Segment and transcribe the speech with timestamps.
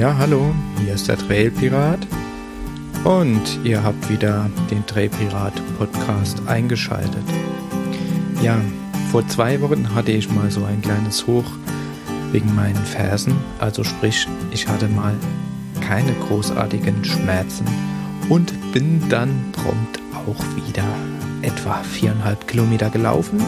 [0.00, 2.06] Ja, hallo, hier ist der Trailpirat.
[3.04, 7.22] Und ihr habt wieder den Trailpirat Podcast eingeschaltet.
[8.42, 8.58] Ja,
[9.12, 11.44] vor zwei Wochen hatte ich mal so ein kleines Hoch
[12.32, 15.12] wegen meinen Fersen, also sprich, ich hatte mal
[15.82, 17.66] keine großartigen Schmerzen
[18.30, 20.88] und bin dann prompt auch wieder
[21.42, 23.38] etwa viereinhalb Kilometer gelaufen.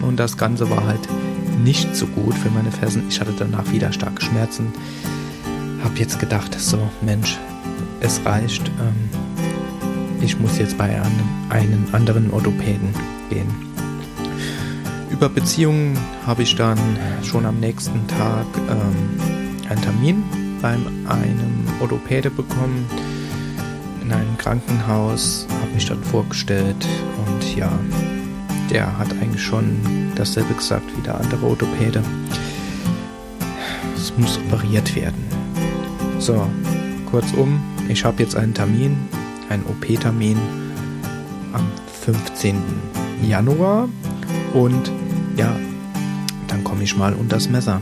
[0.00, 1.06] Und das Ganze war halt
[1.62, 3.04] nicht so gut für meine Fersen.
[3.10, 4.72] Ich hatte danach wieder starke Schmerzen
[5.84, 7.38] habe jetzt gedacht, so Mensch,
[8.00, 8.68] es reicht.
[8.68, 9.10] Ähm,
[10.20, 12.94] ich muss jetzt bei einem, einem anderen Orthopäden
[13.28, 13.48] gehen.
[15.10, 16.78] Über Beziehungen habe ich dann
[17.22, 20.24] schon am nächsten Tag ähm, einen Termin
[20.60, 22.86] beim einem Orthopäde bekommen
[24.00, 26.86] in einem Krankenhaus, habe mich dort vorgestellt
[27.26, 27.70] und ja,
[28.70, 32.02] der hat eigentlich schon dasselbe gesagt wie der andere Orthopäde.
[33.96, 35.31] Es muss operiert werden.
[36.22, 36.46] So,
[37.10, 38.96] kurzum, ich habe jetzt einen Termin,
[39.48, 40.38] einen OP-Termin
[41.52, 41.66] am
[42.04, 42.54] 15.
[43.28, 43.88] Januar
[44.54, 44.92] und
[45.36, 45.52] ja,
[46.46, 47.80] dann komme ich mal unter das Messer.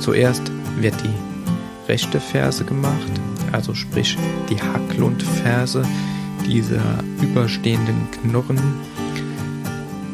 [0.00, 3.12] Zuerst wird die rechte Ferse gemacht,
[3.52, 4.18] also sprich
[4.50, 5.84] die Hacklundferse,
[6.44, 6.80] diese
[7.22, 8.58] überstehenden Knochen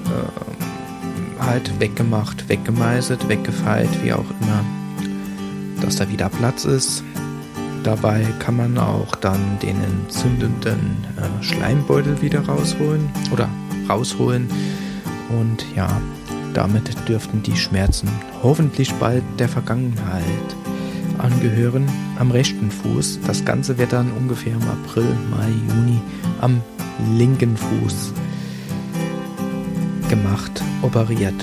[0.05, 4.63] äh, halt weggemacht, weggemeißelt, weggefeilt, wie auch immer,
[5.81, 7.03] dass da wieder Platz ist.
[7.85, 13.49] Dabei kann man auch dann den entzündenden äh, Schleimbeutel wieder rausholen oder
[13.89, 14.49] rausholen.
[15.39, 16.01] Und ja,
[16.55, 18.09] damit dürften die Schmerzen
[18.43, 20.25] hoffentlich bald der Vergangenheit
[21.19, 21.87] angehören.
[22.19, 23.21] Am rechten Fuß.
[23.27, 26.01] Das Ganze wird dann ungefähr im April, Mai, Juni
[26.41, 26.63] am
[27.17, 28.15] linken Fuß
[30.09, 31.35] gemacht, operiert.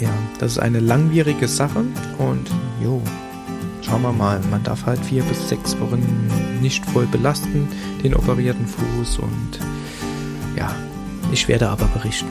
[0.00, 1.84] Ja, das ist eine langwierige Sache
[2.18, 2.50] und
[2.82, 3.02] jo,
[3.82, 6.02] schauen wir mal, man darf halt vier bis sechs Wochen
[6.60, 7.68] nicht voll belasten,
[8.02, 9.58] den operierten Fuß und
[10.56, 10.74] ja,
[11.32, 12.28] ich werde aber berichten.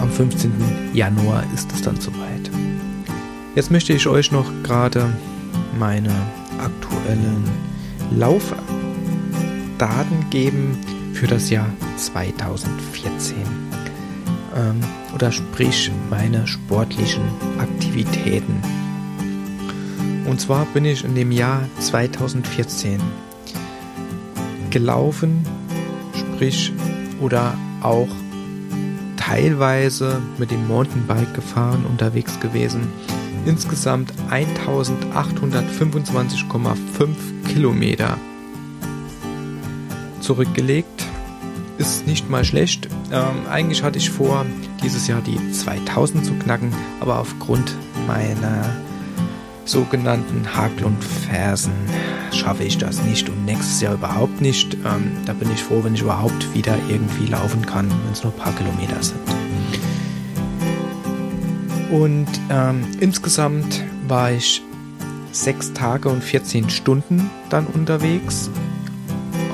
[0.00, 0.52] Am 15.
[0.94, 2.50] Januar ist es dann soweit.
[3.54, 5.10] Jetzt möchte ich euch noch gerade
[5.78, 6.14] meine
[6.58, 7.44] aktuellen
[8.12, 8.56] Laufdaten
[10.30, 10.78] geben
[11.14, 13.36] für das Jahr 2014.
[14.54, 14.80] Ähm,
[15.14, 17.24] oder sprich meine sportlichen
[17.58, 18.62] Aktivitäten
[20.26, 23.00] und zwar bin ich in dem Jahr 2014
[24.70, 25.46] gelaufen,
[26.14, 26.72] sprich
[27.20, 28.08] oder auch
[29.16, 32.88] teilweise mit dem Mountainbike gefahren, unterwegs gewesen.
[33.44, 37.08] Insgesamt 1825,5
[37.48, 38.16] Kilometer
[40.20, 41.06] zurückgelegt.
[41.78, 42.88] Ist nicht mal schlecht.
[43.12, 44.46] Ähm, eigentlich hatte ich vor,
[44.82, 47.74] dieses Jahr die 2000 zu knacken, aber aufgrund
[48.06, 48.64] meiner
[49.68, 51.72] sogenannten Haklundfersen
[52.32, 54.74] schaffe ich das nicht und nächstes Jahr überhaupt nicht.
[54.74, 58.32] Ähm, da bin ich froh, wenn ich überhaupt wieder irgendwie laufen kann, wenn es nur
[58.32, 59.20] ein paar Kilometer sind.
[61.90, 64.62] Und ähm, insgesamt war ich
[65.32, 68.50] sechs Tage und 14 Stunden dann unterwegs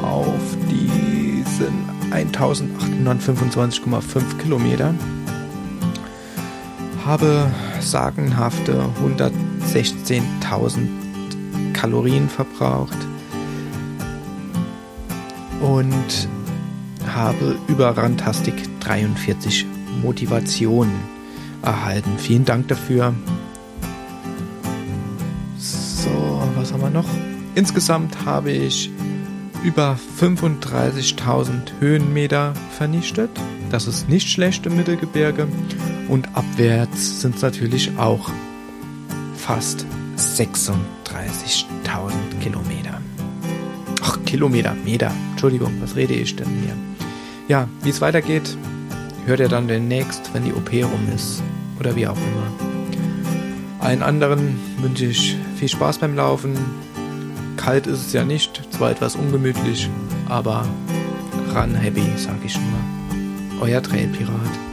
[0.01, 0.41] auf
[0.71, 4.95] diesen 1825,5 Kilometer.
[7.05, 9.33] Habe sagenhafte 100
[9.73, 12.97] 16.000 Kalorien verbraucht
[15.61, 16.29] und
[17.07, 19.67] habe über Rantastic 43
[20.03, 20.93] Motivationen
[21.63, 22.19] erhalten.
[22.19, 23.15] Vielen Dank dafür.
[25.57, 27.09] So, was haben wir noch?
[27.55, 28.91] Insgesamt habe ich
[29.65, 33.31] über 35.000 Höhenmeter vernichtet.
[33.71, 35.47] Das ist nicht schlecht im Mittelgebirge.
[36.09, 38.31] Und abwärts sind es natürlich auch
[39.37, 39.87] fast
[40.17, 43.01] 36.000 Kilometer.
[44.03, 45.13] Ach, Kilometer, Meter.
[45.31, 46.77] Entschuldigung, was rede ich denn hier?
[47.49, 48.57] Ja, wie es weitergeht,
[49.27, 51.43] hört ihr dann demnächst, wenn die OP rum ist.
[51.79, 52.73] Oder wie auch immer.
[53.81, 56.57] Allen anderen wünsche ich viel Spaß beim Laufen.
[57.57, 59.89] Kalt ist es ja nicht, zwar etwas ungemütlich,
[60.29, 60.65] aber
[61.53, 63.61] ran happy, sag ich nur.
[63.61, 64.72] Euer Trailpirat.